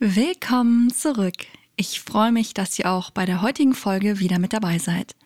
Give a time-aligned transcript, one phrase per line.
[0.00, 1.34] Willkommen zurück.
[1.74, 5.16] Ich freue mich, dass ihr auch bei der heutigen Folge wieder mit dabei seid.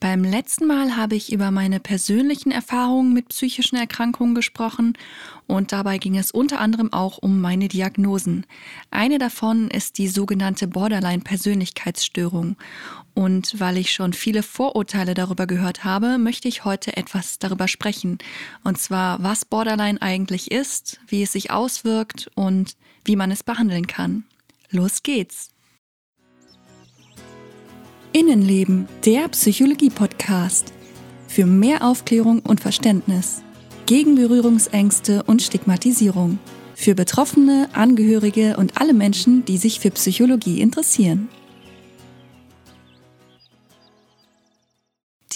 [0.00, 4.96] Beim letzten Mal habe ich über meine persönlichen Erfahrungen mit psychischen Erkrankungen gesprochen
[5.46, 8.46] und dabei ging es unter anderem auch um meine Diagnosen.
[8.90, 12.56] Eine davon ist die sogenannte Borderline-Persönlichkeitsstörung.
[13.14, 18.18] Und weil ich schon viele Vorurteile darüber gehört habe, möchte ich heute etwas darüber sprechen.
[18.62, 23.86] Und zwar, was Borderline eigentlich ist, wie es sich auswirkt und wie man es behandeln
[23.86, 24.24] kann.
[24.70, 25.55] Los geht's!
[28.16, 30.72] Innenleben, der Psychologie-Podcast.
[31.28, 33.42] Für mehr Aufklärung und Verständnis.
[33.84, 36.38] Gegen Berührungsängste und Stigmatisierung.
[36.74, 41.28] Für Betroffene, Angehörige und alle Menschen, die sich für Psychologie interessieren.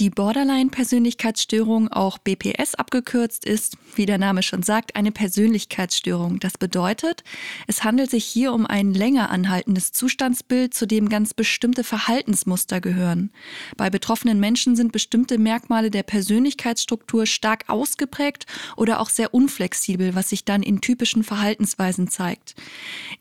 [0.01, 6.41] Die Borderline-Persönlichkeitsstörung, auch BPS abgekürzt, ist, wie der Name schon sagt, eine Persönlichkeitsstörung.
[6.41, 7.23] Das bedeutet,
[7.67, 13.31] es handelt sich hier um ein länger anhaltendes Zustandsbild, zu dem ganz bestimmte Verhaltensmuster gehören.
[13.77, 18.47] Bei betroffenen Menschen sind bestimmte Merkmale der Persönlichkeitsstruktur stark ausgeprägt
[18.79, 22.55] oder auch sehr unflexibel, was sich dann in typischen Verhaltensweisen zeigt.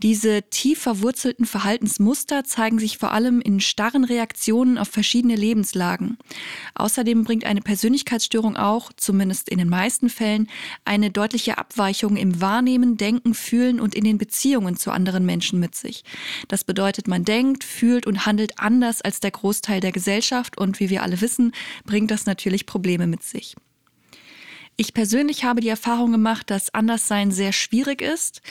[0.02, 6.17] Diese tief verwurzelten Verhaltensmuster zeigen sich vor allem in starren Reaktionen auf verschiedene Lebenslagen.
[6.75, 10.49] Außerdem bringt eine Persönlichkeitsstörung auch, zumindest in den meisten Fällen,
[10.85, 15.75] eine deutliche Abweichung im Wahrnehmen, Denken, Fühlen und in den Beziehungen zu anderen Menschen mit
[15.75, 16.03] sich.
[16.47, 20.89] Das bedeutet, man denkt, fühlt und handelt anders als der Großteil der Gesellschaft und wie
[20.89, 21.53] wir alle wissen,
[21.85, 23.55] bringt das natürlich Probleme mit sich.
[24.81, 28.41] Ich persönlich habe die Erfahrung gemacht, dass Anderssein sehr schwierig ist,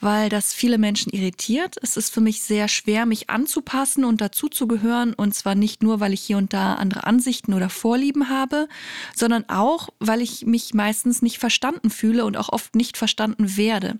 [0.00, 1.76] weil das viele Menschen irritiert.
[1.82, 5.12] Es ist für mich sehr schwer, mich anzupassen und dazuzugehören.
[5.12, 8.66] Und zwar nicht nur, weil ich hier und da andere Ansichten oder Vorlieben habe,
[9.14, 13.98] sondern auch, weil ich mich meistens nicht verstanden fühle und auch oft nicht verstanden werde.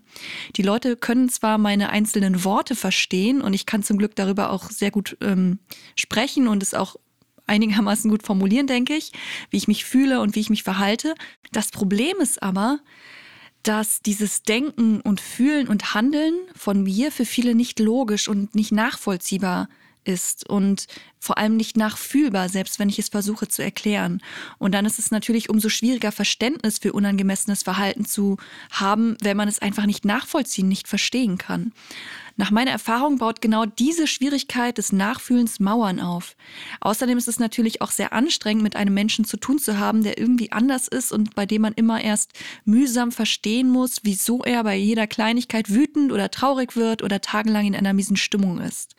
[0.55, 4.71] Die Leute können zwar meine einzelnen Worte verstehen und ich kann zum Glück darüber auch
[4.71, 5.59] sehr gut ähm,
[5.95, 6.95] sprechen und es auch
[7.47, 9.11] einigermaßen gut formulieren, denke ich,
[9.49, 11.15] wie ich mich fühle und wie ich mich verhalte.
[11.51, 12.79] Das Problem ist aber,
[13.63, 18.71] dass dieses Denken und Fühlen und Handeln von mir für viele nicht logisch und nicht
[18.71, 19.69] nachvollziehbar
[20.05, 20.85] ist und
[21.19, 24.21] vor allem nicht nachfühlbar, selbst wenn ich es versuche zu erklären.
[24.59, 28.37] Und dann ist es natürlich umso schwieriger, Verständnis für unangemessenes Verhalten zu
[28.69, 31.73] haben, wenn man es einfach nicht nachvollziehen, nicht verstehen kann.
[32.37, 36.35] Nach meiner Erfahrung baut genau diese Schwierigkeit des Nachfühlens Mauern auf.
[36.81, 40.17] Außerdem ist es natürlich auch sehr anstrengend, mit einem Menschen zu tun zu haben, der
[40.17, 42.33] irgendwie anders ist und bei dem man immer erst
[42.65, 47.75] mühsam verstehen muss, wieso er bei jeder Kleinigkeit wütend oder traurig wird oder tagelang in
[47.75, 48.95] einer miesen Stimmung ist.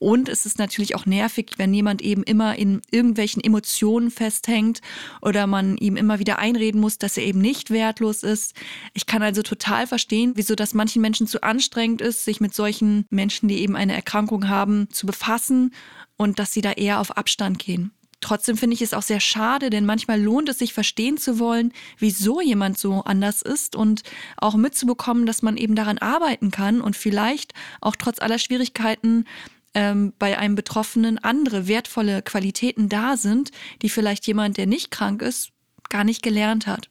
[0.00, 4.80] Und es ist natürlich auch nervig, wenn jemand eben immer in irgendwelchen Emotionen festhängt
[5.20, 8.54] oder man ihm immer wieder einreden muss, dass er eben nicht wertlos ist.
[8.92, 12.71] Ich kann also total verstehen, wieso das manchen Menschen zu anstrengend ist, sich mit solchen
[12.72, 15.74] solchen Menschen, die eben eine Erkrankung haben, zu befassen
[16.16, 17.92] und dass sie da eher auf Abstand gehen.
[18.22, 21.72] Trotzdem finde ich es auch sehr schade, denn manchmal lohnt es sich verstehen zu wollen,
[21.98, 24.04] wieso jemand so anders ist und
[24.36, 29.24] auch mitzubekommen, dass man eben daran arbeiten kann und vielleicht auch trotz aller Schwierigkeiten
[29.74, 33.50] ähm, bei einem Betroffenen andere wertvolle Qualitäten da sind,
[33.82, 35.50] die vielleicht jemand, der nicht krank ist,
[35.90, 36.88] gar nicht gelernt hat.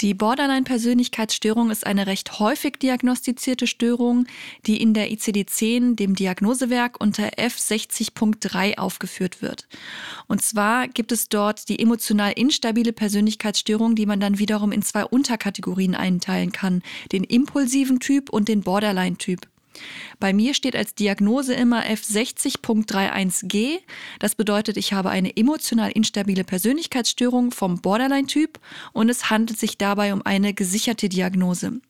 [0.00, 4.26] Die Borderline-Persönlichkeitsstörung ist eine recht häufig diagnostizierte Störung,
[4.66, 9.66] die in der ICD-10, dem Diagnosewerk, unter F60.3 aufgeführt wird.
[10.26, 15.04] Und zwar gibt es dort die emotional instabile Persönlichkeitsstörung, die man dann wiederum in zwei
[15.04, 19.48] Unterkategorien einteilen kann, den impulsiven Typ und den Borderline-Typ.
[20.18, 23.78] Bei mir steht als Diagnose immer F60.31G.
[24.18, 28.58] Das bedeutet, ich habe eine emotional instabile Persönlichkeitsstörung vom Borderline-Typ
[28.92, 31.80] und es handelt sich dabei um eine gesicherte Diagnose.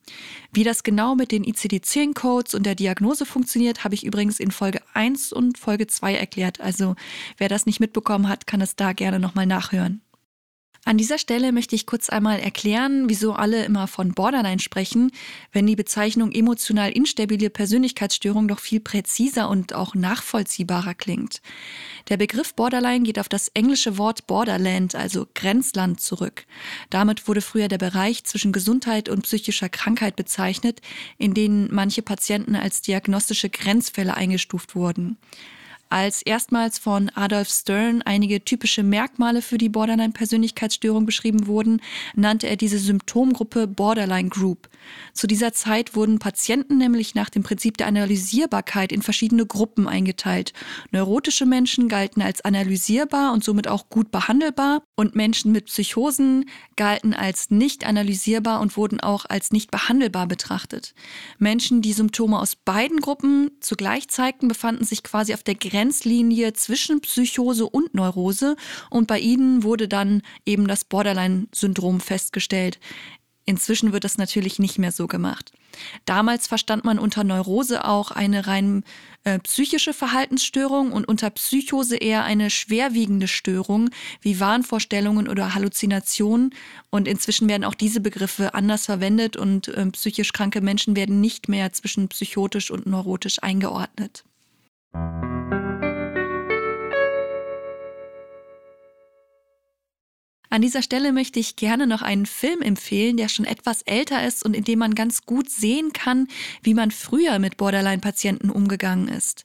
[0.52, 4.80] Wie das genau mit den ICD-10-Codes und der Diagnose funktioniert, habe ich übrigens in Folge
[4.94, 6.60] 1 und Folge 2 erklärt.
[6.60, 6.96] Also
[7.38, 10.00] wer das nicht mitbekommen hat, kann es da gerne nochmal nachhören.
[10.86, 15.10] An dieser Stelle möchte ich kurz einmal erklären, wieso alle immer von Borderline sprechen,
[15.50, 21.42] wenn die Bezeichnung emotional instabile Persönlichkeitsstörung doch viel präziser und auch nachvollziehbarer klingt.
[22.08, 26.46] Der Begriff Borderline geht auf das englische Wort Borderland, also Grenzland, zurück.
[26.88, 30.82] Damit wurde früher der Bereich zwischen Gesundheit und psychischer Krankheit bezeichnet,
[31.18, 35.16] in denen manche Patienten als diagnostische Grenzfälle eingestuft wurden.
[35.88, 41.80] Als erstmals von Adolf Stern einige typische Merkmale für die Borderline-Persönlichkeitsstörung beschrieben wurden,
[42.16, 44.68] nannte er diese Symptomgruppe Borderline Group.
[45.12, 50.52] Zu dieser Zeit wurden Patienten nämlich nach dem Prinzip der Analysierbarkeit in verschiedene Gruppen eingeteilt.
[50.90, 57.14] Neurotische Menschen galten als analysierbar und somit auch gut behandelbar und Menschen mit Psychosen galten
[57.14, 60.94] als nicht analysierbar und wurden auch als nicht behandelbar betrachtet.
[61.38, 67.02] Menschen, die Symptome aus beiden Gruppen zugleich zeigten, befanden sich quasi auf der Grenzlinie zwischen
[67.02, 68.56] Psychose und Neurose
[68.88, 72.78] und bei ihnen wurde dann eben das Borderline-Syndrom festgestellt.
[73.44, 75.52] Inzwischen wird das natürlich nicht mehr so gemacht.
[76.06, 78.84] Damals verstand man unter Neurose auch eine rein
[79.24, 83.90] äh, psychische Verhaltensstörung und unter Psychose eher eine schwerwiegende Störung
[84.22, 86.54] wie Wahnvorstellungen oder Halluzinationen.
[86.88, 91.50] Und inzwischen werden auch diese Begriffe anders verwendet und äh, psychisch kranke Menschen werden nicht
[91.50, 94.24] mehr zwischen psychotisch und neurotisch eingeordnet.
[100.56, 104.42] An dieser Stelle möchte ich gerne noch einen Film empfehlen, der schon etwas älter ist
[104.42, 106.28] und in dem man ganz gut sehen kann,
[106.62, 109.44] wie man früher mit Borderline-Patienten umgegangen ist.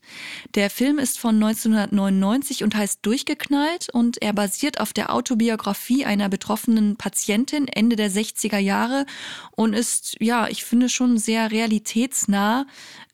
[0.55, 6.29] Der Film ist von 1999 und heißt Durchgeknallt und er basiert auf der Autobiografie einer
[6.29, 9.05] betroffenen Patientin Ende der 60er Jahre
[9.51, 12.67] und ist, ja, ich finde schon sehr realitätsnah.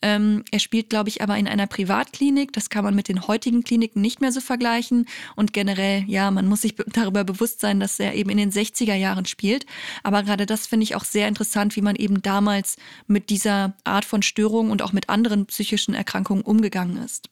[0.03, 2.53] Ähm, er spielt, glaube ich, aber in einer Privatklinik.
[2.53, 5.07] Das kann man mit den heutigen Kliniken nicht mehr so vergleichen.
[5.35, 8.95] Und generell, ja, man muss sich darüber bewusst sein, dass er eben in den 60er
[8.95, 9.65] Jahren spielt.
[10.03, 12.75] Aber gerade das finde ich auch sehr interessant, wie man eben damals
[13.07, 17.29] mit dieser Art von Störung und auch mit anderen psychischen Erkrankungen umgegangen ist.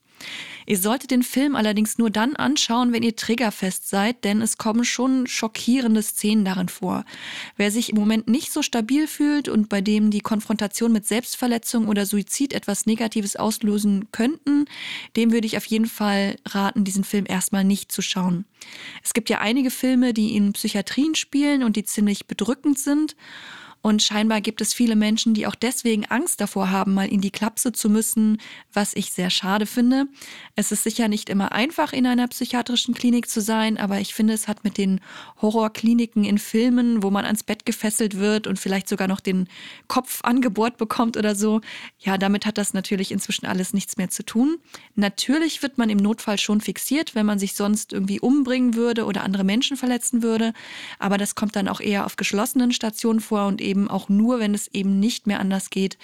[0.67, 4.83] Ihr solltet den Film allerdings nur dann anschauen, wenn ihr triggerfest seid, denn es kommen
[4.83, 7.05] schon schockierende Szenen darin vor.
[7.55, 11.87] Wer sich im Moment nicht so stabil fühlt und bei dem die Konfrontation mit Selbstverletzung
[11.87, 14.65] oder Suizid etwas Negatives auslösen könnten,
[15.15, 18.45] dem würde ich auf jeden Fall raten, diesen Film erstmal nicht zu schauen.
[19.03, 23.15] Es gibt ja einige Filme, die in Psychiatrien spielen und die ziemlich bedrückend sind.
[23.85, 27.29] Und scheinbar gibt es viele Menschen, die auch deswegen Angst davor haben, mal in die
[27.29, 28.41] Klapse zu müssen,
[28.73, 30.07] was ich sehr schade finde.
[30.55, 34.33] Es ist sicher nicht immer einfach, in einer psychiatrischen Klinik zu sein, aber ich finde,
[34.33, 35.01] es hat mit den
[35.39, 39.47] Horrorkliniken in Filmen, wo man ans Bett gefesselt wird und vielleicht sogar noch den
[39.87, 41.61] Kopf angebohrt bekommt oder so,
[41.99, 44.57] ja, damit hat das natürlich inzwischen alles nichts mehr zu tun.
[44.95, 49.21] Natürlich wird man im Notfall schon fixiert, wenn man sich sonst irgendwie umbringen würde oder
[49.21, 50.53] andere Menschen verletzen würde,
[50.97, 54.39] aber das kommt dann auch eher auf geschlossenen Stationen vor und eben eben auch nur,
[54.39, 55.97] wenn es eben nicht mehr anders geht.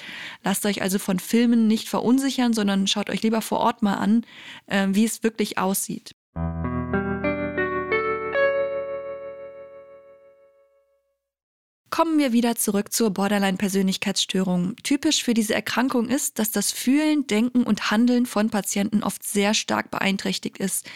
[0.44, 4.26] Lasst euch also von Filmen nicht verunsichern, sondern schaut euch lieber vor Ort mal an,
[4.68, 6.16] äh, wie es wirklich aussieht.
[11.92, 14.78] Kommen wir wieder zurück zur Borderline-Persönlichkeitsstörung.
[14.82, 19.54] Typisch für diese Erkrankung ist, dass das Fühlen, Denken und Handeln von Patienten oft sehr
[19.54, 20.90] stark beeinträchtigt ist,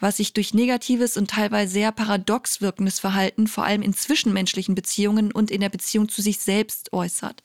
[0.00, 5.30] was sich durch negatives und teilweise sehr paradox wirkendes Verhalten vor allem in zwischenmenschlichen Beziehungen
[5.30, 7.44] und in der Beziehung zu sich selbst äußert.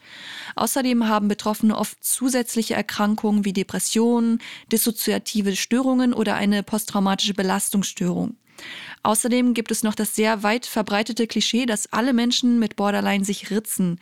[0.55, 4.41] Außerdem haben Betroffene oft zusätzliche Erkrankungen wie Depressionen,
[4.71, 8.35] dissoziative Störungen oder eine posttraumatische Belastungsstörung.
[9.03, 13.51] Außerdem gibt es noch das sehr weit verbreitete Klischee, dass alle Menschen mit Borderline sich
[13.51, 13.99] ritzen.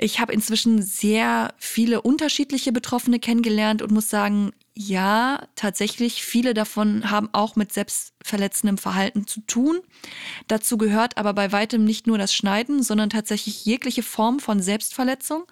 [0.00, 7.10] Ich habe inzwischen sehr viele unterschiedliche Betroffene kennengelernt und muss sagen, ja, tatsächlich, viele davon
[7.10, 9.80] haben auch mit selbstverletzendem Verhalten zu tun.
[10.46, 15.46] Dazu gehört aber bei weitem nicht nur das Schneiden, sondern tatsächlich jegliche Form von Selbstverletzung.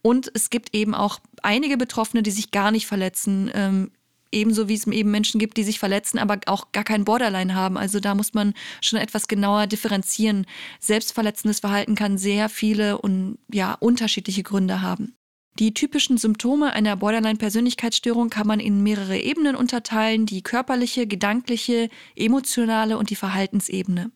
[0.00, 3.50] Und es gibt eben auch einige Betroffene, die sich gar nicht verletzen.
[3.52, 3.90] Ähm,
[4.34, 7.78] Ebenso wie es eben Menschen gibt, die sich verletzen, aber auch gar kein Borderline haben.
[7.78, 10.46] Also da muss man schon etwas genauer differenzieren.
[10.80, 15.16] Selbstverletzendes Verhalten kann sehr viele und ja, unterschiedliche Gründe haben.
[15.60, 22.98] Die typischen Symptome einer Borderline-Persönlichkeitsstörung kann man in mehrere Ebenen unterteilen, die körperliche, gedankliche, emotionale
[22.98, 24.10] und die Verhaltensebene.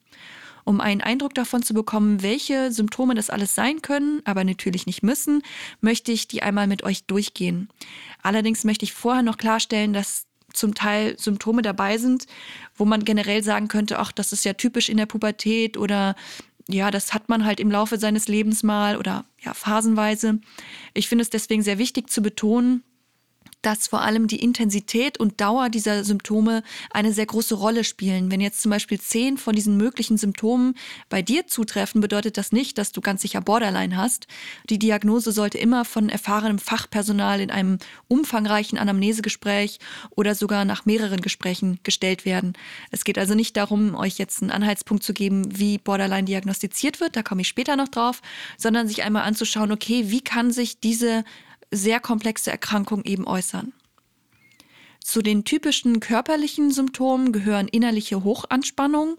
[0.68, 5.02] Um einen Eindruck davon zu bekommen, welche Symptome das alles sein können, aber natürlich nicht
[5.02, 5.40] müssen,
[5.80, 7.70] möchte ich die einmal mit euch durchgehen.
[8.22, 12.26] Allerdings möchte ich vorher noch klarstellen, dass zum Teil Symptome dabei sind,
[12.76, 16.16] wo man generell sagen könnte, ach, das ist ja typisch in der Pubertät oder
[16.68, 20.38] ja, das hat man halt im Laufe seines Lebens mal oder ja, phasenweise.
[20.92, 22.82] Ich finde es deswegen sehr wichtig zu betonen,
[23.62, 28.30] dass vor allem die Intensität und Dauer dieser Symptome eine sehr große Rolle spielen.
[28.30, 30.74] Wenn jetzt zum Beispiel zehn von diesen möglichen Symptomen
[31.08, 34.26] bei dir zutreffen, bedeutet das nicht, dass du ganz sicher Borderline hast.
[34.70, 39.78] Die Diagnose sollte immer von erfahrenem Fachpersonal in einem umfangreichen Anamnesegespräch
[40.10, 42.52] oder sogar nach mehreren Gesprächen gestellt werden.
[42.90, 47.16] Es geht also nicht darum, euch jetzt einen Anhaltspunkt zu geben, wie Borderline diagnostiziert wird,
[47.16, 48.22] da komme ich später noch drauf,
[48.56, 51.24] sondern sich einmal anzuschauen, okay, wie kann sich diese
[51.70, 53.72] sehr komplexe Erkrankungen eben äußern.
[55.08, 59.16] Zu den typischen körperlichen Symptomen gehören innerliche Hochanspannung,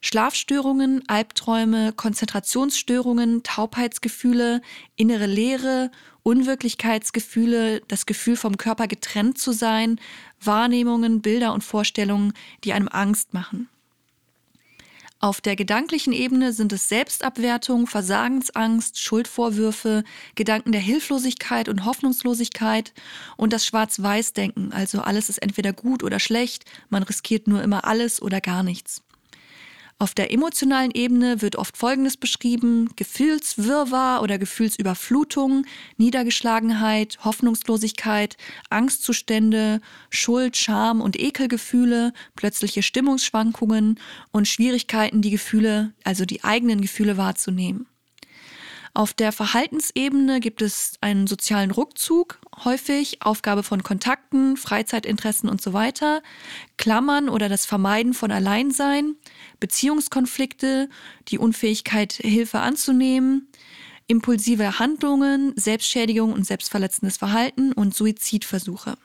[0.00, 4.62] Schlafstörungen, Albträume, Konzentrationsstörungen, Taubheitsgefühle,
[4.94, 5.90] innere Leere,
[6.22, 10.00] Unwirklichkeitsgefühle, das Gefühl vom Körper getrennt zu sein,
[10.40, 12.32] Wahrnehmungen, Bilder und Vorstellungen,
[12.62, 13.68] die einem Angst machen.
[15.20, 20.04] Auf der gedanklichen Ebene sind es Selbstabwertung, Versagensangst, Schuldvorwürfe,
[20.34, 22.92] Gedanken der Hilflosigkeit und Hoffnungslosigkeit
[23.36, 28.20] und das Schwarz-Weiß-Denken, also alles ist entweder gut oder schlecht, man riskiert nur immer alles
[28.20, 29.03] oder gar nichts.
[29.98, 32.90] Auf der emotionalen Ebene wird oft Folgendes beschrieben.
[32.96, 38.36] Gefühlswirrwarr oder Gefühlsüberflutung, Niedergeschlagenheit, Hoffnungslosigkeit,
[38.70, 44.00] Angstzustände, Schuld, Scham und Ekelgefühle, plötzliche Stimmungsschwankungen
[44.32, 47.86] und Schwierigkeiten, die Gefühle, also die eigenen Gefühle wahrzunehmen.
[48.96, 55.72] Auf der Verhaltensebene gibt es einen sozialen Rückzug, häufig Aufgabe von Kontakten, Freizeitinteressen und so
[55.72, 56.22] weiter,
[56.76, 59.16] Klammern oder das Vermeiden von Alleinsein,
[59.58, 60.88] Beziehungskonflikte,
[61.26, 63.48] die Unfähigkeit, Hilfe anzunehmen,
[64.06, 68.96] impulsive Handlungen, Selbstschädigung und selbstverletzendes Verhalten und Suizidversuche.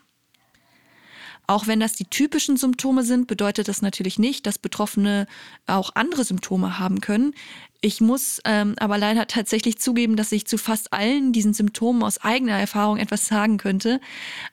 [1.50, 5.26] Auch wenn das die typischen Symptome sind, bedeutet das natürlich nicht, dass Betroffene
[5.66, 7.34] auch andere Symptome haben können.
[7.82, 12.18] Ich muss ähm, aber leider tatsächlich zugeben, dass ich zu fast allen diesen Symptomen aus
[12.18, 14.02] eigener Erfahrung etwas sagen könnte.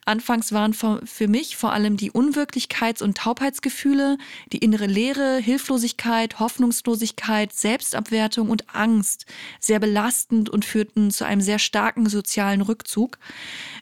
[0.06, 4.16] Anfangs waren für mich vor allem die Unwirklichkeits- und Taubheitsgefühle,
[4.50, 9.26] die innere Leere, Hilflosigkeit, Hoffnungslosigkeit, Selbstabwertung und Angst
[9.60, 13.18] sehr belastend und führten zu einem sehr starken sozialen Rückzug.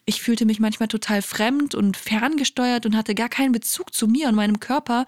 [0.07, 4.27] Ich fühlte mich manchmal total fremd und ferngesteuert und hatte gar keinen Bezug zu mir
[4.29, 5.07] und meinem Körper,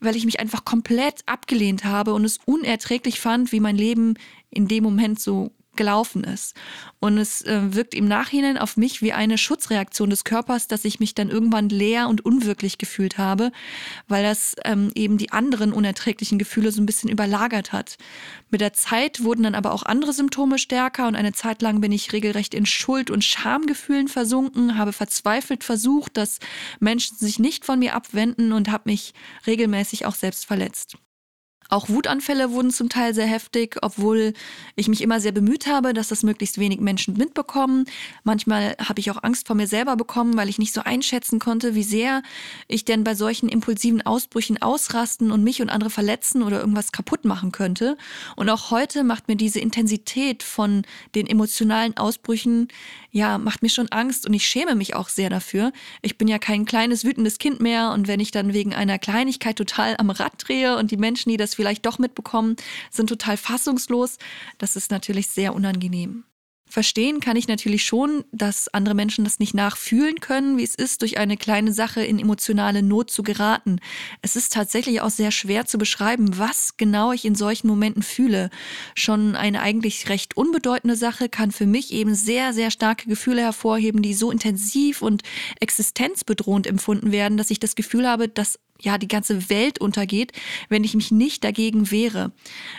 [0.00, 4.14] weil ich mich einfach komplett abgelehnt habe und es unerträglich fand, wie mein mein Leben
[4.50, 6.56] in dem Moment so gelaufen ist.
[6.98, 10.98] Und es äh, wirkt im Nachhinein auf mich wie eine Schutzreaktion des Körpers, dass ich
[10.98, 13.52] mich dann irgendwann leer und unwirklich gefühlt habe,
[14.08, 17.96] weil das ähm, eben die anderen unerträglichen Gefühle so ein bisschen überlagert hat.
[18.50, 21.92] Mit der Zeit wurden dann aber auch andere Symptome stärker und eine Zeit lang bin
[21.92, 26.40] ich regelrecht in Schuld- und Schamgefühlen versunken, habe verzweifelt versucht, dass
[26.80, 29.14] Menschen sich nicht von mir abwenden und habe mich
[29.46, 30.98] regelmäßig auch selbst verletzt.
[31.70, 34.34] Auch Wutanfälle wurden zum Teil sehr heftig, obwohl
[34.74, 37.84] ich mich immer sehr bemüht habe, dass das möglichst wenig Menschen mitbekommen.
[38.24, 41.76] Manchmal habe ich auch Angst vor mir selber bekommen, weil ich nicht so einschätzen konnte,
[41.76, 42.22] wie sehr
[42.66, 47.24] ich denn bei solchen impulsiven Ausbrüchen ausrasten und mich und andere verletzen oder irgendwas kaputt
[47.24, 47.96] machen könnte.
[48.34, 50.82] Und auch heute macht mir diese Intensität von
[51.14, 52.66] den emotionalen Ausbrüchen,
[53.12, 55.72] ja, macht mir schon Angst und ich schäme mich auch sehr dafür.
[56.02, 59.56] Ich bin ja kein kleines wütendes Kind mehr und wenn ich dann wegen einer Kleinigkeit
[59.56, 62.56] total am Rad drehe und die Menschen, die das vielleicht doch mitbekommen,
[62.90, 64.16] sind total fassungslos.
[64.56, 66.24] Das ist natürlich sehr unangenehm.
[66.70, 71.02] Verstehen kann ich natürlich schon, dass andere Menschen das nicht nachfühlen können, wie es ist,
[71.02, 73.80] durch eine kleine Sache in emotionale Not zu geraten.
[74.22, 78.48] Es ist tatsächlich auch sehr schwer zu beschreiben, was genau ich in solchen Momenten fühle.
[78.94, 84.00] Schon eine eigentlich recht unbedeutende Sache kann für mich eben sehr, sehr starke Gefühle hervorheben,
[84.00, 85.24] die so intensiv und
[85.60, 90.32] existenzbedrohend empfunden werden, dass ich das Gefühl habe, dass ja, die ganze Welt untergeht,
[90.68, 92.32] wenn ich mich nicht dagegen wehre.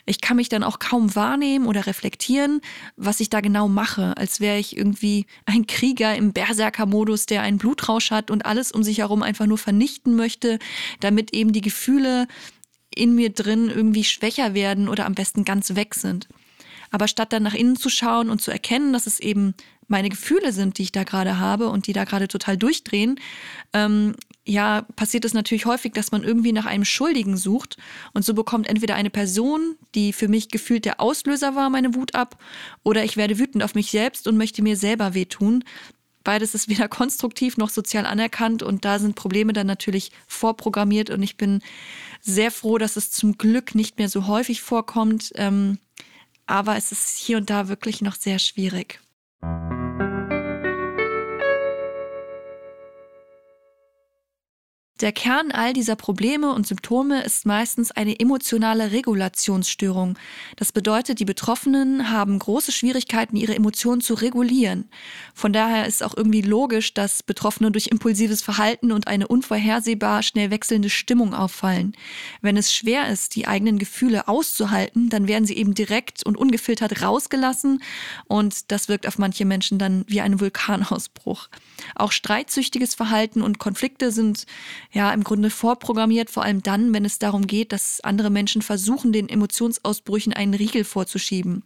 [0.05, 2.61] Ich kann mich dann auch kaum wahrnehmen oder reflektieren,
[2.95, 7.57] was ich da genau mache, als wäre ich irgendwie ein Krieger im Berserker-Modus, der einen
[7.57, 10.59] Blutrausch hat und alles um sich herum einfach nur vernichten möchte,
[10.99, 12.27] damit eben die Gefühle
[12.93, 16.27] in mir drin irgendwie schwächer werden oder am besten ganz weg sind.
[16.91, 19.55] Aber statt dann nach innen zu schauen und zu erkennen, dass es eben
[19.87, 23.19] meine Gefühle sind, die ich da gerade habe und die da gerade total durchdrehen,
[23.73, 27.77] ähm, ja, passiert es natürlich häufig, dass man irgendwie nach einem Schuldigen sucht
[28.13, 32.15] und so bekommt entweder eine Person, die für mich gefühlt der Auslöser war, meine Wut
[32.15, 32.37] ab,
[32.83, 35.63] oder ich werde wütend auf mich selbst und möchte mir selber wehtun.
[36.23, 41.21] Beides ist weder konstruktiv noch sozial anerkannt und da sind Probleme dann natürlich vorprogrammiert und
[41.21, 41.61] ich bin
[42.19, 45.31] sehr froh, dass es zum Glück nicht mehr so häufig vorkommt.
[45.35, 45.77] Ähm,
[46.47, 48.99] aber es ist hier und da wirklich noch sehr schwierig.
[55.01, 60.15] Der Kern all dieser Probleme und Symptome ist meistens eine emotionale Regulationsstörung.
[60.57, 64.89] Das bedeutet, die Betroffenen haben große Schwierigkeiten, ihre Emotionen zu regulieren.
[65.33, 70.51] Von daher ist auch irgendwie logisch, dass Betroffene durch impulsives Verhalten und eine unvorhersehbar schnell
[70.51, 71.93] wechselnde Stimmung auffallen.
[72.41, 77.01] Wenn es schwer ist, die eigenen Gefühle auszuhalten, dann werden sie eben direkt und ungefiltert
[77.01, 77.81] rausgelassen
[78.27, 81.49] und das wirkt auf manche Menschen dann wie ein Vulkanausbruch.
[81.95, 84.45] Auch streitsüchtiges Verhalten und Konflikte sind
[84.93, 89.11] ja im Grunde vorprogrammiert, vor allem dann, wenn es darum geht, dass andere Menschen versuchen,
[89.11, 91.63] den Emotionsausbrüchen einen Riegel vorzuschieben.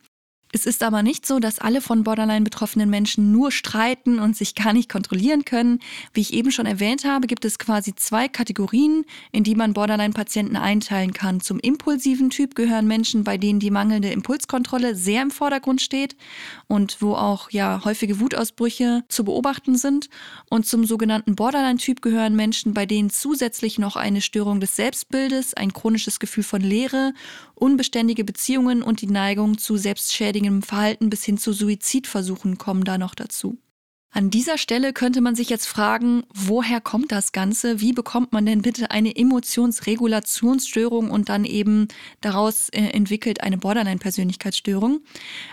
[0.55, 4.55] Es ist aber nicht so, dass alle von Borderline betroffenen Menschen nur streiten und sich
[4.55, 5.79] gar nicht kontrollieren können.
[6.13, 10.55] Wie ich eben schon erwähnt habe, gibt es quasi zwei Kategorien, in die man Borderline-Patienten
[10.55, 11.41] einteilen kann.
[11.41, 16.15] Zum impulsiven Typ gehören Menschen, bei denen die mangelnde Impulskontrolle sehr im Vordergrund steht
[16.67, 20.07] und wo auch ja häufige Wutausbrüche zu beobachten sind.
[20.50, 25.74] Und zum sogenannten Borderline-Typ gehören Menschen, bei denen zusätzlich noch eine Störung des Selbstbildes, ein
[25.74, 27.12] chronisches Gefühl von Leere,
[27.55, 32.97] unbeständige Beziehungen und die Neigung zu selbstschädigenden anstrengenden Verhalten bis hin zu Suizidversuchen kommen da
[32.97, 33.57] noch dazu.
[34.12, 37.81] An dieser Stelle könnte man sich jetzt fragen, woher kommt das Ganze?
[37.81, 41.89] Wie bekommt man denn bitte eine Emotionsregulationsstörung und dann eben
[42.21, 45.01] daraus äh, entwickelt eine Borderline-Persönlichkeitsstörung?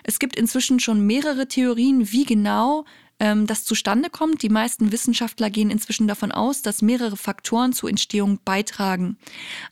[0.05, 2.85] Es gibt inzwischen schon mehrere Theorien, wie genau
[3.21, 4.43] ähm, das zustande kommt.
[4.43, 9.17] Die meisten Wissenschaftler gehen inzwischen davon aus, dass mehrere Faktoren zur Entstehung beitragen.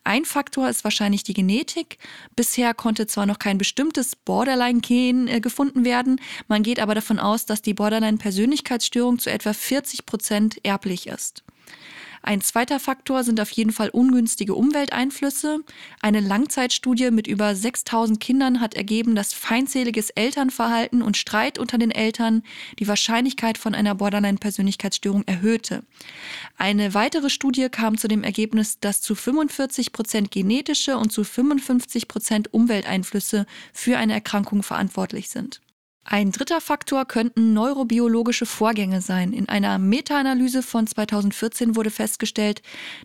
[0.04, 1.98] Ein Faktor ist wahrscheinlich die Genetik.
[2.36, 7.46] Bisher konnte zwar noch kein bestimmtes Borderline-Gen äh, gefunden werden, man geht aber davon aus,
[7.46, 11.44] dass die Borderline-Persönlichkeitsstörung zu etwa 40 Prozent erblich ist.
[12.22, 15.60] Ein zweiter Faktor sind auf jeden Fall ungünstige Umwelteinflüsse.
[16.00, 21.90] Eine Langzeitstudie mit über 6000 Kindern hat ergeben, dass feindseliges Elternverhalten und Streit unter den
[21.90, 22.42] Eltern
[22.78, 25.82] die Wahrscheinlichkeit von einer Borderline-Persönlichkeitsstörung erhöhte.
[26.58, 32.06] Eine weitere Studie kam zu dem Ergebnis, dass zu 45 Prozent genetische und zu 55
[32.06, 35.60] Prozent Umwelteinflüsse für eine Erkrankung verantwortlich sind.
[36.02, 39.32] Ein dritter Faktor könnten neurobiologische Vorgänge sein.
[39.34, 42.62] In einer Meta-Analyse von 2014 wurde festgestellt,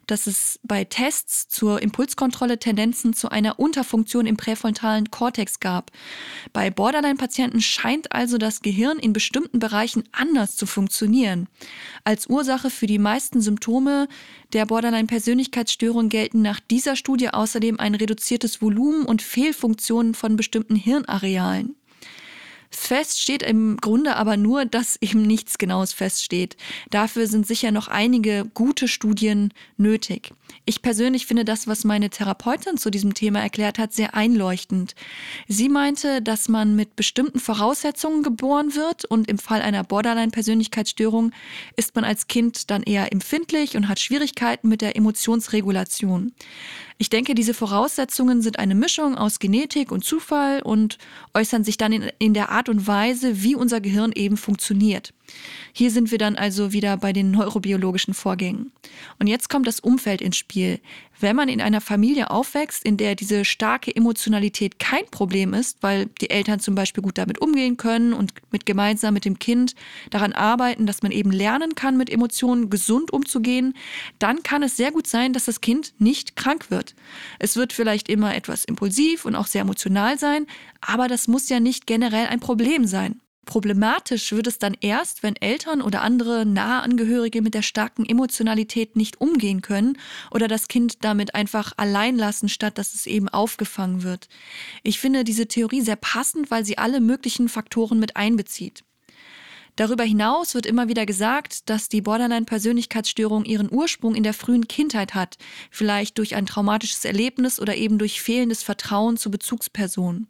[0.07, 5.91] dass es bei Tests zur Impulskontrolle Tendenzen zu einer Unterfunktion im präfrontalen Kortex gab.
[6.53, 11.47] Bei Borderline-Patienten scheint also das Gehirn in bestimmten Bereichen anders zu funktionieren.
[12.05, 14.07] Als Ursache für die meisten Symptome
[14.53, 21.75] der Borderline-Persönlichkeitsstörung gelten nach dieser Studie außerdem ein reduziertes Volumen und Fehlfunktionen von bestimmten Hirnarealen.
[22.75, 26.57] Fest steht im Grunde aber nur, dass eben nichts Genaues feststeht.
[26.89, 30.31] Dafür sind sicher noch einige gute Studien nötig.
[30.65, 34.95] Ich persönlich finde das, was meine Therapeutin zu diesem Thema erklärt hat, sehr einleuchtend.
[35.47, 41.31] Sie meinte, dass man mit bestimmten Voraussetzungen geboren wird und im Fall einer Borderline-Persönlichkeitsstörung
[41.75, 46.33] ist man als Kind dann eher empfindlich und hat Schwierigkeiten mit der Emotionsregulation.
[46.97, 50.97] Ich denke, diese Voraussetzungen sind eine Mischung aus Genetik und Zufall und
[51.33, 55.13] äußern sich dann in, in der Art und Weise, wie unser Gehirn eben funktioniert.
[55.73, 58.71] Hier sind wir dann also wieder bei den neurobiologischen Vorgängen.
[59.19, 60.79] Und jetzt kommt das Umfeld ins Spiel.
[61.19, 66.07] Wenn man in einer Familie aufwächst, in der diese starke Emotionalität kein Problem ist, weil
[66.21, 69.75] die Eltern zum Beispiel gut damit umgehen können und mit gemeinsam mit dem Kind
[70.09, 73.75] daran arbeiten, dass man eben lernen kann, mit Emotionen gesund umzugehen,
[74.19, 76.95] dann kann es sehr gut sein, dass das Kind nicht krank wird.
[77.39, 80.47] Es wird vielleicht immer etwas impulsiv und auch sehr emotional sein,
[80.81, 83.21] aber das muss ja nicht generell ein Problem sein.
[83.45, 88.95] Problematisch wird es dann erst, wenn Eltern oder andere nahe Angehörige mit der starken Emotionalität
[88.95, 89.97] nicht umgehen können
[90.31, 94.27] oder das Kind damit einfach allein lassen, statt dass es eben aufgefangen wird.
[94.83, 98.83] Ich finde diese Theorie sehr passend, weil sie alle möglichen Faktoren mit einbezieht.
[99.75, 105.13] Darüber hinaus wird immer wieder gesagt, dass die Borderline-Persönlichkeitsstörung ihren Ursprung in der frühen Kindheit
[105.13, 105.37] hat,
[105.69, 110.27] vielleicht durch ein traumatisches Erlebnis oder eben durch fehlendes Vertrauen zu Bezugspersonen.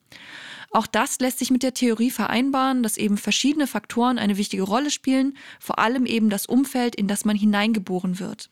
[0.75, 4.91] Auch das lässt sich mit der Theorie vereinbaren, dass eben verschiedene Faktoren eine wichtige Rolle
[4.91, 8.49] spielen, vor allem eben das Umfeld, in das man hineingeboren wird.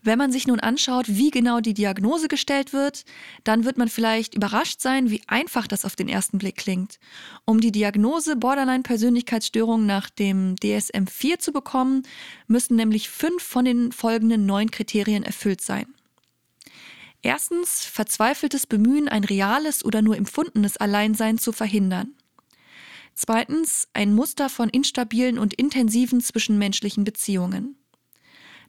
[0.00, 3.04] Wenn man sich nun anschaut, wie genau die Diagnose gestellt wird,
[3.42, 6.98] dann wird man vielleicht überrascht sein, wie einfach das auf den ersten Blick klingt.
[7.44, 12.02] Um die Diagnose Borderline-Persönlichkeitsstörung nach dem DSM-4 zu bekommen,
[12.46, 15.86] müssen nämlich fünf von den folgenden neun Kriterien erfüllt sein.
[17.24, 22.12] Erstens verzweifeltes Bemühen, ein reales oder nur empfundenes Alleinsein zu verhindern.
[23.14, 27.76] Zweitens ein Muster von instabilen und intensiven zwischenmenschlichen Beziehungen.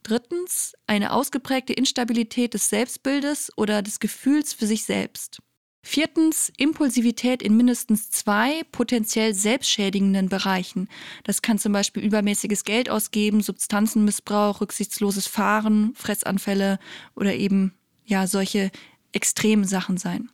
[0.04, 5.42] Drittens eine ausgeprägte Instabilität des Selbstbildes oder des Gefühls für sich selbst.
[5.84, 10.88] Viertens Impulsivität in mindestens zwei potenziell selbstschädigenden Bereichen.
[11.26, 16.80] Das kann zum Beispiel übermäßiges Geld ausgeben, Substanzenmissbrauch, rücksichtsloses Fahren, Fressanfälle
[17.16, 17.74] oder eben
[18.06, 18.72] ja solche
[19.12, 20.30] extremen Sachen sein.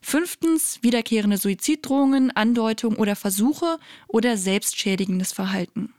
[0.00, 5.94] Fünftens wiederkehrende Suiziddrohungen, Andeutungen oder Versuche oder selbstschädigendes Verhalten.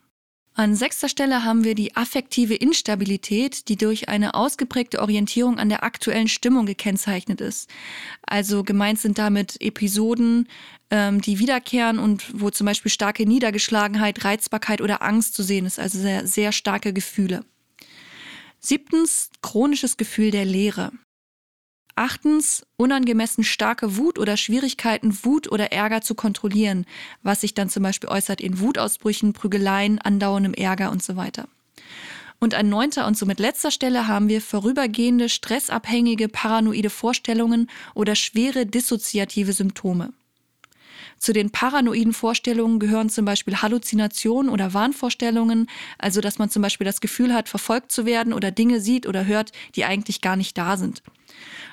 [0.58, 5.84] An sechster Stelle haben wir die affektive Instabilität, die durch eine ausgeprägte Orientierung an der
[5.84, 7.69] aktuellen Stimmung gekennzeichnet ist.
[8.21, 10.48] Also gemeint sind damit Episoden,
[10.91, 15.78] ähm, die wiederkehren und wo zum Beispiel starke Niedergeschlagenheit, Reizbarkeit oder Angst zu sehen ist,
[15.78, 17.43] also sehr, sehr starke Gefühle.
[18.65, 20.91] Siebtens, chronisches Gefühl der Leere.
[21.93, 26.88] Achtens, unangemessen starke Wut oder Schwierigkeiten, Wut oder Ärger zu kontrollieren,
[27.21, 31.47] was sich dann zum Beispiel äußert in Wutausbrüchen, Prügeleien, andauerndem Ärger und so weiter.
[32.39, 38.65] Und an neunter und somit letzter Stelle haben wir vorübergehende, stressabhängige, paranoide Vorstellungen oder schwere
[38.65, 40.12] dissoziative Symptome.
[41.25, 45.65] Zu den paranoiden Vorstellungen gehören zum Beispiel Halluzinationen oder Wahnvorstellungen,
[45.97, 49.25] also dass man zum Beispiel das Gefühl hat, verfolgt zu werden oder Dinge sieht oder
[49.25, 51.01] hört, die eigentlich gar nicht da sind.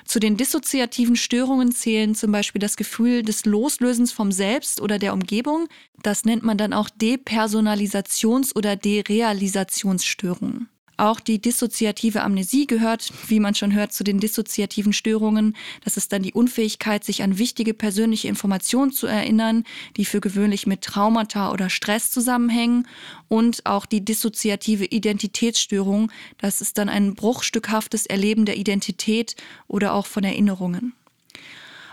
[0.05, 5.13] Zu den dissoziativen Störungen zählen zum Beispiel das Gefühl des Loslösens vom Selbst oder der
[5.13, 5.67] Umgebung.
[6.01, 10.67] Das nennt man dann auch Depersonalisations- oder Derealisationsstörungen.
[10.97, 15.55] Auch die dissoziative Amnesie gehört, wie man schon hört, zu den dissoziativen Störungen.
[15.83, 19.63] Das ist dann die Unfähigkeit, sich an wichtige persönliche Informationen zu erinnern,
[19.97, 22.87] die für gewöhnlich mit Traumata oder Stress zusammenhängen.
[23.27, 26.11] Und auch die dissoziative Identitätsstörung.
[26.37, 29.35] Das ist dann ein bruchstückhaftes Erleben der Identität
[29.67, 30.93] oder auch von Erinnerungen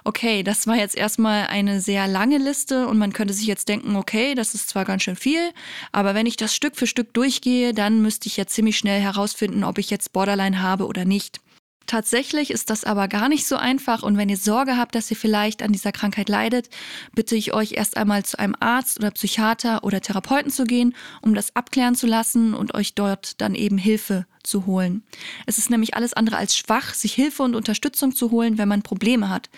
[0.04, 3.96] okay, das war jetzt erstmal eine sehr lange Liste und man könnte sich jetzt denken,
[3.96, 5.50] okay, das ist zwar ganz schön viel,
[5.92, 9.64] aber wenn ich das Stück für Stück durchgehe, dann müsste ich ja ziemlich schnell herausfinden,
[9.64, 11.40] ob ich jetzt Borderline habe oder nicht.
[11.90, 15.16] Tatsächlich ist das aber gar nicht so einfach und wenn ihr Sorge habt, dass ihr
[15.16, 16.68] vielleicht an dieser Krankheit leidet,
[17.16, 21.34] bitte ich euch erst einmal zu einem Arzt oder Psychiater oder Therapeuten zu gehen, um
[21.34, 25.02] das abklären zu lassen und euch dort dann eben Hilfe zu holen.
[25.46, 28.82] Es ist nämlich alles andere als schwach, sich Hilfe und Unterstützung zu holen, wenn man
[28.82, 29.50] Probleme hat.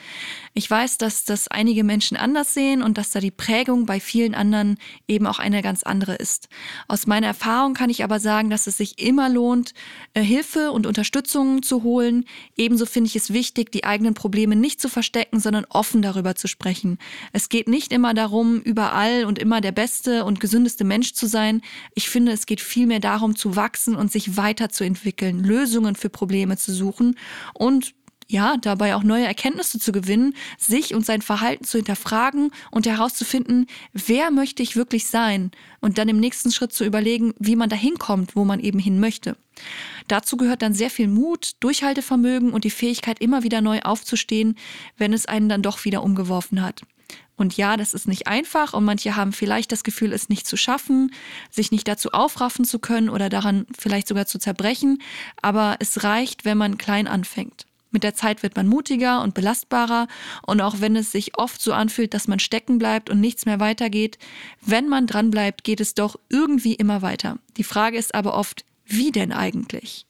[0.54, 4.34] Ich weiß, dass das einige Menschen anders sehen und dass da die Prägung bei vielen
[4.34, 6.48] anderen eben auch eine ganz andere ist.
[6.88, 9.72] Aus meiner Erfahrung kann ich aber sagen, dass es sich immer lohnt,
[10.14, 12.24] äh, Hilfe und Unterstützung zu holen.
[12.56, 16.48] Ebenso finde ich es wichtig, die eigenen Probleme nicht zu verstecken, sondern offen darüber zu
[16.48, 16.98] sprechen.
[17.32, 21.62] Es geht nicht immer darum, überall und immer der beste und gesündeste Mensch zu sein.
[21.94, 26.10] Ich finde, es geht vielmehr darum, zu wachsen und sich weiter zu entwickeln, Lösungen für
[26.10, 27.16] Probleme zu suchen
[27.54, 27.94] und
[28.32, 33.66] ja, dabei auch neue Erkenntnisse zu gewinnen, sich und sein Verhalten zu hinterfragen und herauszufinden,
[33.92, 37.98] wer möchte ich wirklich sein und dann im nächsten Schritt zu überlegen, wie man dahin
[37.98, 39.36] kommt, wo man eben hin möchte.
[40.08, 44.56] Dazu gehört dann sehr viel Mut, Durchhaltevermögen und die Fähigkeit, immer wieder neu aufzustehen,
[44.96, 46.82] wenn es einen dann doch wieder umgeworfen hat.
[47.42, 50.56] Und ja, das ist nicht einfach und manche haben vielleicht das Gefühl, es nicht zu
[50.56, 51.12] schaffen,
[51.50, 55.02] sich nicht dazu aufraffen zu können oder daran vielleicht sogar zu zerbrechen.
[55.42, 57.66] Aber es reicht, wenn man klein anfängt.
[57.90, 60.06] Mit der Zeit wird man mutiger und belastbarer
[60.46, 63.58] und auch wenn es sich oft so anfühlt, dass man stecken bleibt und nichts mehr
[63.58, 64.18] weitergeht,
[64.64, 67.38] wenn man dran bleibt, geht es doch irgendwie immer weiter.
[67.56, 70.06] Die Frage ist aber oft, wie denn eigentlich?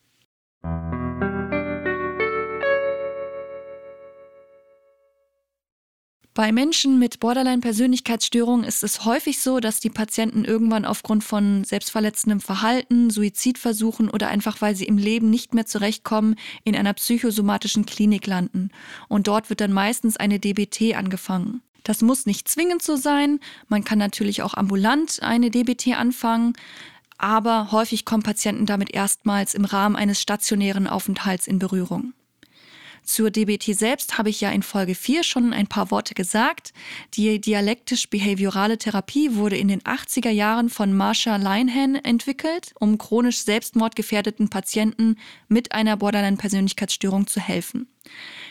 [6.35, 12.39] Bei Menschen mit Borderline-Persönlichkeitsstörungen ist es häufig so, dass die Patienten irgendwann aufgrund von selbstverletzendem
[12.39, 18.25] Verhalten, Suizidversuchen oder einfach weil sie im Leben nicht mehr zurechtkommen, in einer psychosomatischen Klinik
[18.25, 18.71] landen.
[19.07, 21.61] Und dort wird dann meistens eine DBT angefangen.
[21.83, 23.39] Das muss nicht zwingend so sein.
[23.67, 26.53] Man kann natürlich auch ambulant eine DBT anfangen.
[27.19, 32.13] Aber häufig kommen Patienten damit erstmals im Rahmen eines stationären Aufenthalts in Berührung.
[33.03, 36.73] Zur DBT selbst habe ich ja in Folge 4 schon ein paar Worte gesagt.
[37.13, 44.49] Die dialektisch-behaviorale Therapie wurde in den 80er Jahren von Marsha Linehan entwickelt, um chronisch selbstmordgefährdeten
[44.49, 45.17] Patienten
[45.49, 47.87] mit einer Borderline-Persönlichkeitsstörung zu helfen.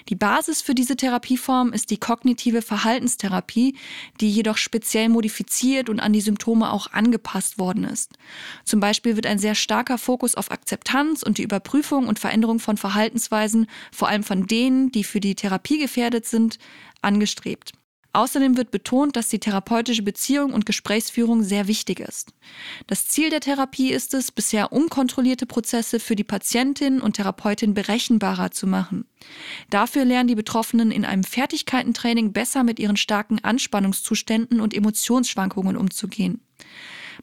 [0.08, 3.76] Die Basis für diese Therapieform ist die kognitive Verhaltenstherapie,
[4.20, 8.12] die jedoch speziell modifiziert und an die Symptome auch angepasst worden ist.
[8.64, 12.76] Zum Beispiel wird ein sehr starker Fokus auf Akzeptanz und die Überprüfung und Veränderung von
[12.76, 16.58] Verhaltensweisen, vor allem von denen, die für die Therapie gefährdet sind,
[17.02, 17.72] angestrebt.
[18.14, 22.34] Außerdem wird betont, dass die therapeutische Beziehung und Gesprächsführung sehr wichtig ist.
[22.86, 28.50] Das Ziel der Therapie ist es, bisher unkontrollierte Prozesse für die Patientin und Therapeutin berechenbarer
[28.50, 29.06] zu machen.
[29.70, 36.42] Dafür lernen die Betroffenen in einem Fertigkeitentraining besser mit ihren starken Anspannungszuständen und Emotionsschwankungen umzugehen.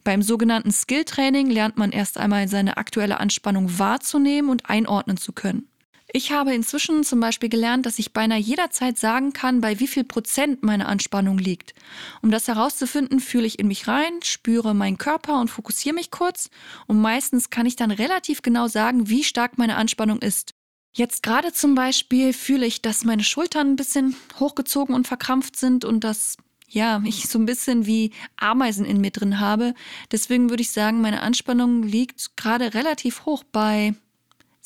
[0.04, 5.67] Beim sogenannten Skill-Training lernt man erst einmal seine aktuelle Anspannung wahrzunehmen und einordnen zu können.
[6.12, 10.04] Ich habe inzwischen zum Beispiel gelernt, dass ich beinahe jederzeit sagen kann, bei wie viel
[10.04, 11.76] Prozent meine Anspannung liegt.
[12.24, 16.50] Um das herauszufinden, fühle ich in mich rein, spüre meinen Körper und fokussiere mich kurz.
[16.88, 20.56] Und meistens kann ich dann relativ genau sagen, wie stark meine Anspannung ist.
[20.95, 25.86] Jetzt gerade zum Beispiel fühle ich, dass meine Schultern ein bisschen hochgezogen und verkrampft sind
[25.86, 29.76] und dass ja, ich so ein bisschen wie Ameisen in mir drin habe.
[30.12, 33.93] Deswegen würde ich sagen, meine Anspannung liegt gerade relativ hoch bei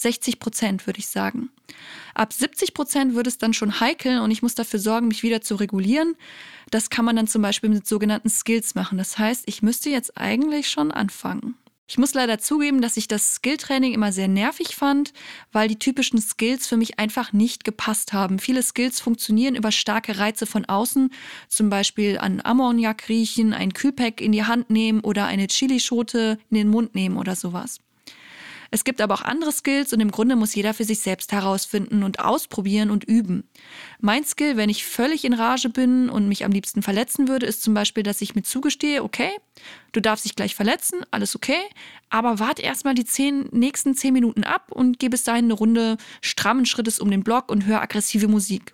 [0.03, 1.49] 60 Prozent, würde ich sagen.
[2.13, 5.41] Ab 70 Prozent wird es dann schon heikel und ich muss dafür sorgen, mich wieder
[5.41, 6.15] zu regulieren.
[6.69, 8.97] Das kann man dann zum Beispiel mit sogenannten Skills machen.
[8.97, 11.55] Das heißt, ich müsste jetzt eigentlich schon anfangen.
[11.85, 15.11] Ich muss leider zugeben, dass ich das Skilltraining immer sehr nervig fand,
[15.51, 18.39] weil die typischen Skills für mich einfach nicht gepasst haben.
[18.39, 21.11] Viele Skills funktionieren über starke Reize von außen,
[21.49, 26.55] zum Beispiel an Ammoniak riechen, ein Kühlpack in die Hand nehmen oder eine Chilischote in
[26.55, 27.79] den Mund nehmen oder sowas.
[28.73, 32.01] Es gibt aber auch andere Skills und im Grunde muss jeder für sich selbst herausfinden
[32.01, 33.47] und ausprobieren und üben.
[33.99, 37.61] Mein Skill, wenn ich völlig in Rage bin und mich am liebsten verletzen würde, ist
[37.61, 39.29] zum Beispiel, dass ich mir zugestehe, okay,
[39.91, 41.59] du darfst dich gleich verletzen, alles okay,
[42.09, 45.97] aber warte erstmal die zehn, nächsten zehn Minuten ab und geh bis dahin eine Runde
[46.21, 48.73] strammen Schrittes um den Block und hör aggressive Musik.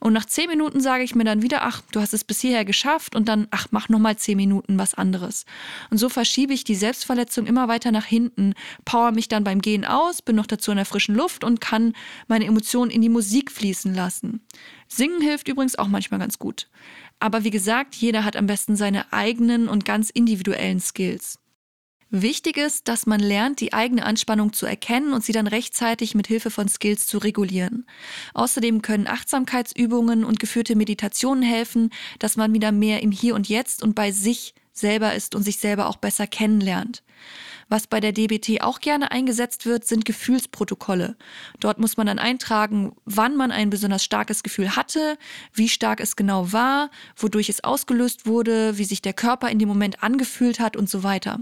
[0.00, 2.64] Und nach zehn Minuten sage ich mir dann wieder, ach, du hast es bis hierher
[2.64, 5.46] geschafft und dann, ach, mach nochmal zehn Minuten was anderes.
[5.90, 9.84] Und so verschiebe ich die Selbstverletzung immer weiter nach hinten, power mich dann beim Gehen
[9.84, 11.94] aus, bin noch dazu in der frischen Luft und kann
[12.28, 14.46] meine Emotionen in die Musik fließen lassen.
[14.88, 16.68] Singen hilft übrigens auch manchmal ganz gut.
[17.18, 21.38] Aber wie gesagt, jeder hat am besten seine eigenen und ganz individuellen Skills.
[22.10, 26.28] Wichtig ist, dass man lernt, die eigene Anspannung zu erkennen und sie dann rechtzeitig mit
[26.28, 27.84] Hilfe von Skills zu regulieren.
[28.32, 31.90] Außerdem können Achtsamkeitsübungen und geführte Meditationen helfen,
[32.20, 35.58] dass man wieder mehr im Hier und Jetzt und bei sich selber ist und sich
[35.58, 37.02] selber auch besser kennenlernt.
[37.68, 41.16] Was bei der DBT auch gerne eingesetzt wird, sind Gefühlsprotokolle.
[41.58, 45.18] Dort muss man dann eintragen, wann man ein besonders starkes Gefühl hatte,
[45.52, 49.68] wie stark es genau war, wodurch es ausgelöst wurde, wie sich der Körper in dem
[49.68, 51.40] Moment angefühlt hat und so weiter.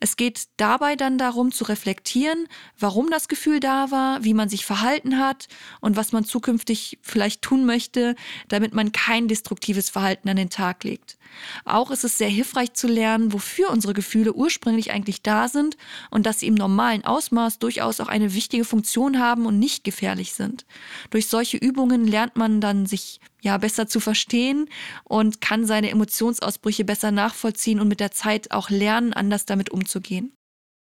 [0.00, 4.64] Es geht dabei dann darum zu reflektieren, warum das Gefühl da war, wie man sich
[4.64, 5.46] verhalten hat
[5.80, 8.16] und was man zukünftig vielleicht tun möchte,
[8.48, 11.16] damit man kein destruktives Verhalten an den Tag legt.
[11.64, 15.76] Auch ist es sehr hilfreich zu lernen, wofür unsere Gefühle ursprünglich eigentlich da sind
[16.10, 20.32] und dass sie im normalen Ausmaß durchaus auch eine wichtige Funktion haben und nicht gefährlich
[20.32, 20.64] sind.
[21.10, 24.68] Durch solche Übungen lernt man dann sich ja besser zu verstehen
[25.04, 30.32] und kann seine Emotionsausbrüche besser nachvollziehen und mit der Zeit auch lernen, anders damit umzugehen.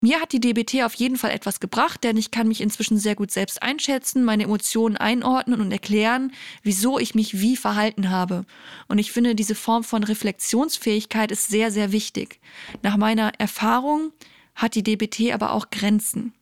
[0.04, 3.14] Mir hat die DBT auf jeden Fall etwas gebracht, denn ich kann mich inzwischen sehr
[3.14, 6.30] gut selbst einschätzen, meine Emotionen einordnen und erklären,
[6.62, 8.44] wieso ich mich wie verhalten habe.
[8.86, 12.38] Und ich finde, diese Form von Reflexionsfähigkeit ist sehr, sehr wichtig.
[12.82, 14.12] Nach meiner Erfahrung
[14.54, 16.32] hat die DBT aber auch Grenzen.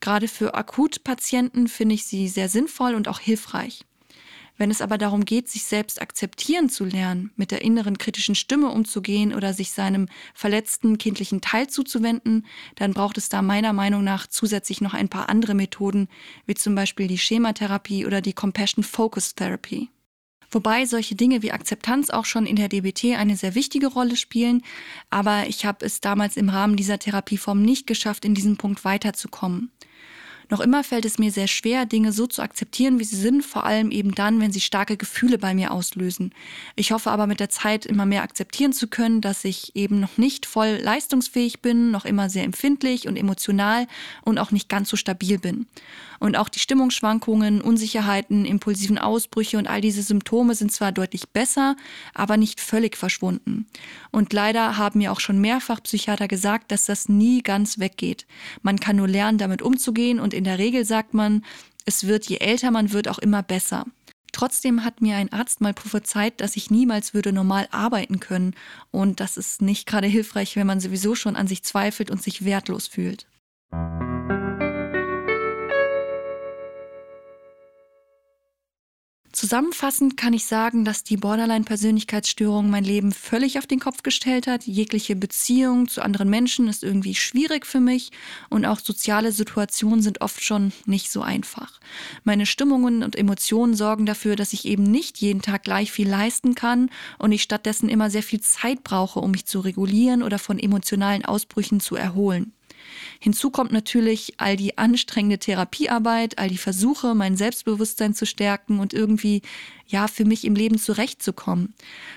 [0.00, 3.84] Gerade für Akutpatienten finde ich sie sehr sinnvoll und auch hilfreich.
[4.60, 8.68] Wenn es aber darum geht, sich selbst akzeptieren zu lernen, mit der inneren kritischen Stimme
[8.68, 14.26] umzugehen oder sich seinem verletzten kindlichen Teil zuzuwenden, dann braucht es da meiner Meinung nach
[14.26, 16.08] zusätzlich noch ein paar andere Methoden,
[16.44, 19.88] wie zum Beispiel die Schematherapie oder die Compassion Focus Therapy.
[20.50, 24.62] Wobei solche Dinge wie Akzeptanz auch schon in der DBT eine sehr wichtige Rolle spielen,
[25.08, 29.70] aber ich habe es damals im Rahmen dieser Therapieform nicht geschafft, in diesem Punkt weiterzukommen.
[30.50, 33.64] Noch immer fällt es mir sehr schwer, Dinge so zu akzeptieren, wie sie sind, vor
[33.64, 36.34] allem eben dann, wenn sie starke Gefühle bei mir auslösen.
[36.74, 40.18] Ich hoffe aber mit der Zeit immer mehr akzeptieren zu können, dass ich eben noch
[40.18, 43.86] nicht voll leistungsfähig bin, noch immer sehr empfindlich und emotional
[44.22, 45.66] und auch nicht ganz so stabil bin.
[46.20, 51.76] Und auch die Stimmungsschwankungen, Unsicherheiten, impulsiven Ausbrüche und all diese Symptome sind zwar deutlich besser,
[52.12, 53.66] aber nicht völlig verschwunden.
[54.10, 58.26] Und leider haben mir auch schon mehrfach Psychiater gesagt, dass das nie ganz weggeht.
[58.60, 61.44] Man kann nur lernen, damit umzugehen und in der Regel sagt man,
[61.84, 63.84] es wird, je älter man wird, auch immer besser.
[64.32, 68.54] Trotzdem hat mir ein Arzt mal prophezeit, dass ich niemals würde normal arbeiten können.
[68.90, 72.42] Und das ist nicht gerade hilfreich, wenn man sowieso schon an sich zweifelt und sich
[72.42, 73.26] wertlos fühlt.
[79.40, 84.66] Zusammenfassend kann ich sagen, dass die Borderline-Persönlichkeitsstörung mein Leben völlig auf den Kopf gestellt hat.
[84.66, 88.10] Jegliche Beziehung zu anderen Menschen ist irgendwie schwierig für mich
[88.50, 91.80] und auch soziale Situationen sind oft schon nicht so einfach.
[92.22, 96.54] Meine Stimmungen und Emotionen sorgen dafür, dass ich eben nicht jeden Tag gleich viel leisten
[96.54, 100.58] kann und ich stattdessen immer sehr viel Zeit brauche, um mich zu regulieren oder von
[100.58, 102.52] emotionalen Ausbrüchen zu erholen.
[103.18, 108.92] Hinzu kommt natürlich all die anstrengende Therapiearbeit, all die Versuche, mein Selbstbewusstsein zu stärken und
[108.92, 109.42] irgendwie,
[109.86, 111.74] ja, für mich im Leben zurechtzukommen.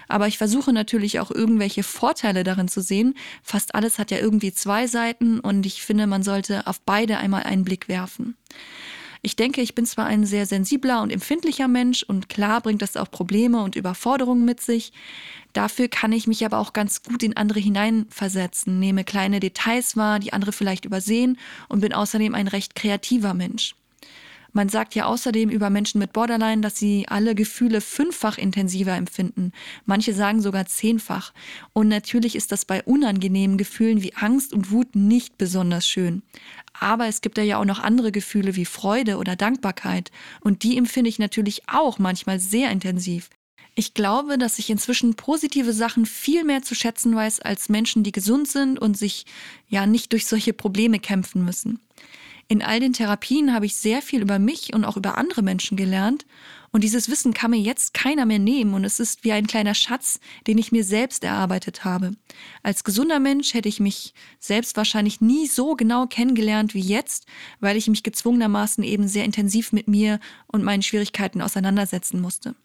[0.08, 3.16] Aber ich versuche natürlich auch irgendwelche Vorteile darin zu sehen.
[3.42, 7.44] Fast alles hat ja irgendwie zwei Seiten und ich finde, man sollte auf beide einmal
[7.44, 8.36] einen Blick werfen.
[9.26, 12.98] Ich denke, ich bin zwar ein sehr sensibler und empfindlicher Mensch und klar bringt das
[12.98, 14.92] auch Probleme und Überforderungen mit sich.
[15.54, 20.20] Dafür kann ich mich aber auch ganz gut in andere hineinversetzen, nehme kleine Details wahr,
[20.20, 21.38] die andere vielleicht übersehen
[21.70, 23.76] und bin außerdem ein recht kreativer Mensch.
[24.54, 29.52] Man sagt ja außerdem über Menschen mit Borderline, dass sie alle Gefühle fünffach intensiver empfinden.
[29.86, 31.34] Manche sagen sogar zehnfach.
[31.74, 36.22] Und natürlich ist das bei unangenehmen Gefühlen wie Angst und Wut nicht besonders schön.
[36.80, 40.12] Aber es gibt ja auch noch andere Gefühle wie Freude oder Dankbarkeit.
[40.42, 43.30] Und die empfinde ich natürlich auch manchmal sehr intensiv.
[43.76, 48.12] Ich glaube, dass ich inzwischen positive Sachen viel mehr zu schätzen weiß als Menschen, die
[48.12, 49.26] gesund sind und sich
[49.68, 51.80] ja nicht durch solche Probleme kämpfen müssen.
[52.48, 55.78] In all den Therapien habe ich sehr viel über mich und auch über andere Menschen
[55.78, 56.26] gelernt.
[56.72, 58.74] Und dieses Wissen kann mir jetzt keiner mehr nehmen.
[58.74, 62.12] Und es ist wie ein kleiner Schatz, den ich mir selbst erarbeitet habe.
[62.64, 67.28] Als gesunder Mensch hätte ich mich selbst wahrscheinlich nie so genau kennengelernt wie jetzt,
[67.60, 72.56] weil ich mich gezwungenermaßen eben sehr intensiv mit mir und meinen Schwierigkeiten auseinandersetzen musste.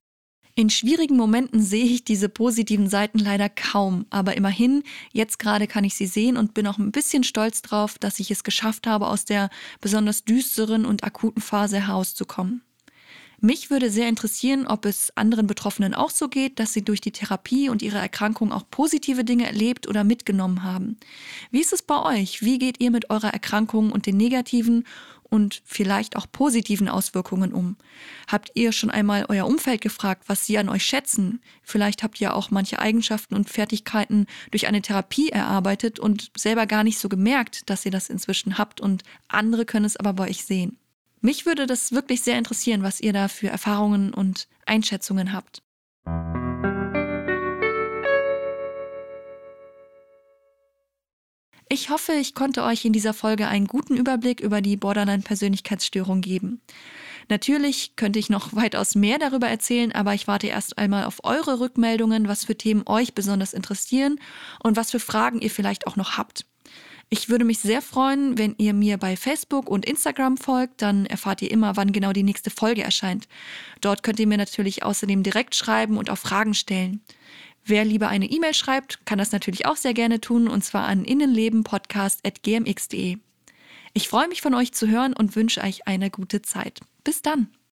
[0.59, 5.85] In schwierigen Momenten sehe ich diese positiven Seiten leider kaum, aber immerhin, jetzt gerade kann
[5.85, 9.07] ich sie sehen und bin auch ein bisschen stolz drauf, dass ich es geschafft habe,
[9.07, 12.63] aus der besonders düsteren und akuten Phase herauszukommen.
[13.41, 17.13] Mich würde sehr interessieren, ob es anderen Betroffenen auch so geht, dass sie durch die
[17.13, 20.97] Therapie und ihre Erkrankung auch positive Dinge erlebt oder mitgenommen haben.
[21.53, 22.43] Wie ist es bei euch?
[22.43, 24.85] Wie geht ihr mit eurer Erkrankung und den negativen
[25.31, 27.77] und vielleicht auch positiven Auswirkungen um?
[28.27, 31.41] Habt ihr schon einmal euer Umfeld gefragt, was sie an euch schätzen?
[31.63, 36.85] Vielleicht habt ihr auch manche Eigenschaften und Fertigkeiten durch eine Therapie erarbeitet und selber gar
[36.85, 40.45] nicht so gemerkt, dass ihr das inzwischen habt und andere können es aber bei euch
[40.45, 40.79] sehen.
[41.21, 45.63] Mich würde das wirklich sehr interessieren, was ihr da für Erfahrungen und Einschätzungen habt.
[51.71, 56.63] Ich hoffe, ich konnte euch in dieser Folge einen guten Überblick über die Borderline-Persönlichkeitsstörung geben.
[57.29, 61.61] Natürlich könnte ich noch weitaus mehr darüber erzählen, aber ich warte erst einmal auf eure
[61.61, 64.19] Rückmeldungen, was für Themen euch besonders interessieren
[64.63, 66.47] und was für Fragen ihr vielleicht auch noch habt.
[67.11, 71.43] Ich würde mich sehr freuen, wenn ihr mir bei Facebook und Instagram folgt, dann erfahrt
[71.43, 73.29] ihr immer, wann genau die nächste Folge erscheint.
[73.83, 77.03] Dort könnt ihr mir natürlich außerdem direkt schreiben und auch Fragen stellen.
[77.69, 81.05] Wer lieber eine E-Mail schreibt, kann das natürlich auch sehr gerne tun, und zwar an
[81.05, 83.19] innenlebenpodcast.gmx.de.
[83.93, 86.81] Ich freue mich von euch zu hören und wünsche euch eine gute Zeit.
[87.05, 87.49] Bis dann!